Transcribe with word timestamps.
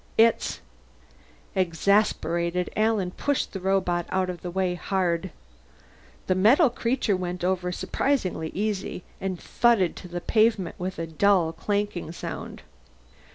It's" 0.17 0.61
Exasperated, 1.55 2.71
Alan 2.75 3.11
pushed 3.11 3.53
the 3.53 3.59
robot 3.59 4.07
out 4.09 4.31
of 4.31 4.41
the 4.41 4.49
way 4.49 4.73
hard. 4.73 5.29
The 6.25 6.33
metal 6.33 6.71
creature 6.71 7.15
went 7.15 7.43
over 7.43 7.71
surprisingly 7.71 8.49
easily, 8.55 9.03
and 9.21 9.39
thudded 9.39 9.95
to 9.97 10.07
the 10.07 10.19
pavement 10.19 10.77
with 10.79 10.97
a 10.97 11.05
dull 11.05 11.53
clanking 11.53 12.11
sound. 12.13 12.63